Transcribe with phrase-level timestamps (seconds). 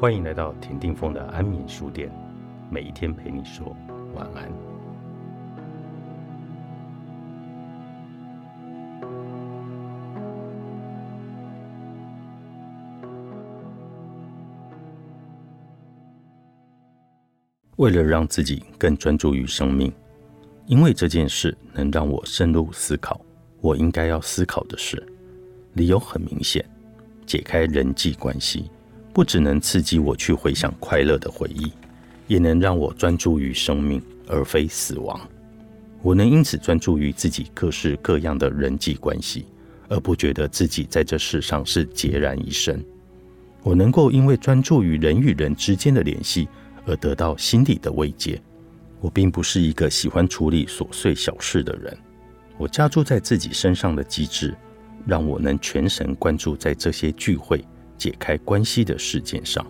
[0.00, 2.10] 欢迎来到田定峰的安眠书店，
[2.70, 3.76] 每一天陪你说
[4.14, 4.50] 晚安。
[17.76, 19.92] 为了让自己更专注于生命，
[20.64, 23.20] 因为这件事能让我深入思考
[23.60, 25.06] 我应该要思考的事。
[25.74, 26.64] 理由很明显：
[27.26, 28.70] 解开人际关系。
[29.12, 31.72] 不只能刺激我去回想快乐的回忆，
[32.26, 35.20] 也能让我专注于生命而非死亡。
[36.02, 39.46] 我能因此专注于自己各式各样的人际关系，
[39.88, 42.82] 而不觉得自己在这世上是孑然一身。
[43.62, 46.48] 我能够因为专注于人与人之间的联系
[46.86, 48.40] 而得到心理的慰藉。
[49.00, 51.96] 我并不是一个喜欢处理琐碎小事的人。
[52.56, 54.54] 我加注在自己身上的机制，
[55.06, 57.64] 让我能全神贯注在这些聚会。
[58.00, 59.64] 解开关系的事件上，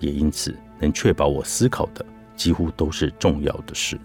[0.00, 4.00] 也因此能确保我思考的几乎都是重要的事。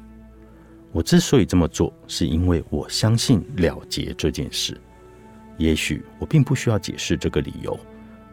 [0.92, 4.78] 我之所以这么做，是因为我相信了结这件事。
[5.58, 7.80] 也许我并不需要解释这个理由。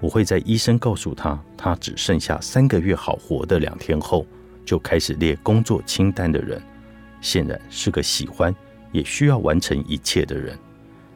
[0.01, 4.27] 我会在医生告诉他他只剩下三个月好活的两天后，
[4.65, 6.61] 就开始列工作清单的人，
[7.21, 8.53] 显然是个喜欢
[8.91, 10.59] 也需要完成一切的人。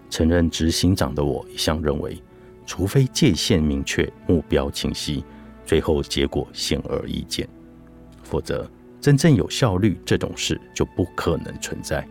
[0.08, 2.16] 曾任执行长的我一向认为。
[2.66, 5.24] 除非界限明确、目标清晰，
[5.66, 7.48] 最后结果显而易见，
[8.22, 8.68] 否则
[9.00, 12.06] 真正有效率这种事就不可能存在。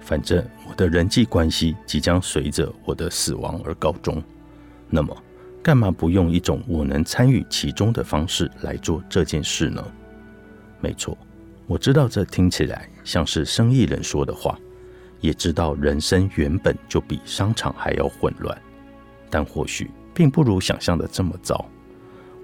[0.00, 4.20] 反正我的人际关系即将随着我的死亡而告终，
[4.90, 5.16] 那么
[5.62, 9.84] 干嘛不用一种我能参与其中的方式来做这件事呢？
[10.80, 11.16] 没错，
[11.68, 14.58] 我知道这听起来像是生意人说的话，
[15.20, 18.60] 也知道人生原本就比商场还要混乱。
[19.32, 21.64] 但或许并不如想象的这么糟。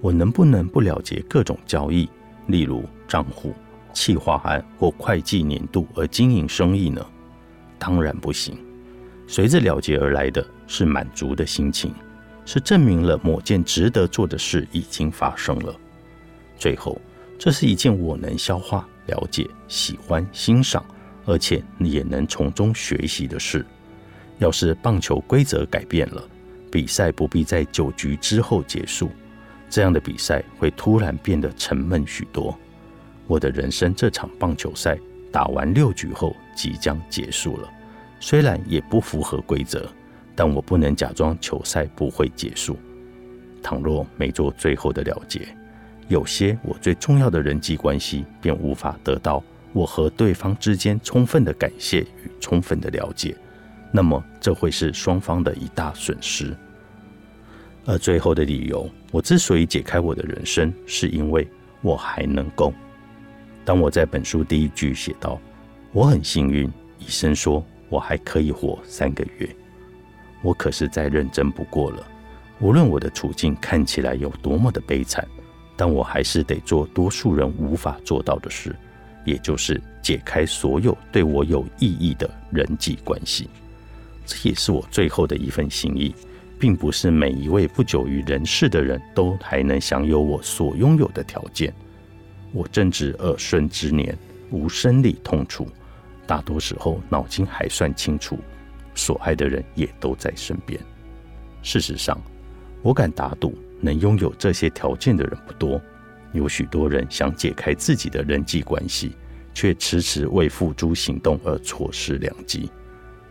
[0.01, 2.09] 我能不能不了解各种交易，
[2.47, 3.53] 例如账户、
[3.93, 7.05] 企划案或会计年度而经营生意呢？
[7.77, 8.57] 当然不行。
[9.27, 11.93] 随着了解而来的是满足的心情，
[12.43, 15.75] 是证明了某件值得做的事已经发生了。
[16.57, 16.99] 最后，
[17.37, 20.83] 这是一件我能消化、了解、喜欢、欣赏，
[21.25, 23.63] 而且也能从中学习的事。
[24.39, 26.23] 要是棒球规则改变了，
[26.71, 29.09] 比赛不必在九局之后结束，
[29.69, 32.57] 这样的比赛会突然变得沉闷许多。
[33.27, 34.97] 我的人生这场棒球赛
[35.31, 37.69] 打完六局后即将结束了，
[38.19, 39.87] 虽然也不符合规则，
[40.35, 42.77] 但我不能假装球赛不会结束。
[43.61, 45.47] 倘若没做最后的了结，
[46.07, 49.43] 有些我最重要的人际关系便无法得到
[49.73, 53.35] 我和对方之间充分的感谢与充分的了解。
[53.91, 56.55] 那么，这会是双方的一大损失。
[57.85, 61.47] 而最后的理由，我之所以解开我的人生，是因为
[61.81, 62.71] 我还能够。
[63.65, 65.39] 当我在本书第一句写道
[65.91, 66.67] ：“我很幸运，
[66.99, 69.49] 医生说我还可以活三个月。”
[70.43, 72.05] 我可是再认真不过了。
[72.59, 75.27] 无论我的处境看起来有多么的悲惨，
[75.75, 78.75] 但我还是得做多数人无法做到的事，
[79.25, 83.49] 也就是解开所有对我有意义的人际关系。
[84.29, 86.13] 这也是我最后的一份心意，
[86.59, 91.73] 并不是每一位不久于人世的人都还能享有我所拥有的条件。
[92.51, 94.15] 我正值耳顺之年，
[94.51, 95.67] 无生理痛楚，
[96.27, 98.37] 大多时候脑筋还算清楚，
[98.93, 100.79] 所爱的人也都在身边。
[101.63, 102.21] 事实上，
[102.83, 105.81] 我敢打赌，能拥有这些条件的人不多。
[106.33, 109.13] 有许多人想解开自己的人际关系，
[109.55, 112.69] 却迟迟未付诸行动而错失良机。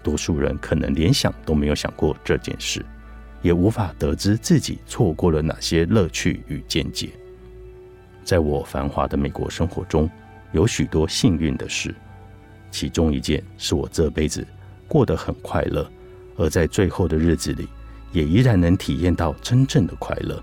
[0.09, 2.83] 多数人可能连想都没有想过这件事，
[3.43, 7.11] 也无法得知自己错过了哪些乐趣与见解。
[8.25, 10.09] 在我繁华的美国生活中，
[10.53, 11.95] 有许多幸运的事，
[12.71, 14.47] 其中一件是我这辈子
[14.87, 15.87] 过得很快乐，
[16.39, 17.69] 而在最后的日子里，
[18.11, 20.43] 也依然能体验到真正的快乐。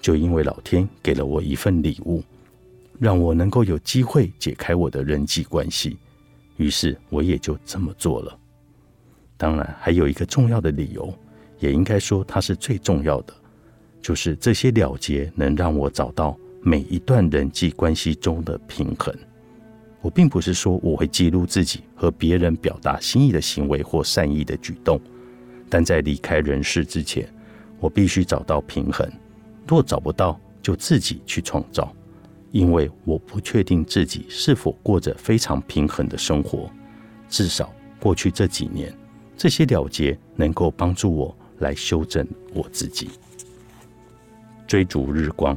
[0.00, 2.22] 就因为老天给了我一份礼物，
[3.00, 5.98] 让我能够有机会解开我的人际关系，
[6.58, 8.38] 于是我也就这么做了。
[9.44, 11.12] 当然，还有一个重要的理由，
[11.58, 13.34] 也应该说它是最重要的，
[14.00, 19.14] 就是这些了结能让我找到每一段人际关系中的平衡。
[20.00, 24.98] 我并不是说我会记录自己和别人表达心意的行为或善意的举动，
[25.68, 27.28] 但在离开人世之前，
[27.80, 29.06] 我必须找到平衡。
[29.68, 31.94] 若找不到，就自己去创造，
[32.50, 36.70] 因为我不确定自己是否过着非常平衡的生活。
[37.28, 37.70] 至少
[38.00, 38.90] 过去这几年。
[39.36, 43.10] 这些了结能够帮助我来修正我自己。
[44.66, 45.56] 追逐日光，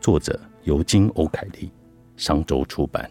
[0.00, 1.70] 作者尤金·欧凯利，
[2.16, 3.10] 商周出版。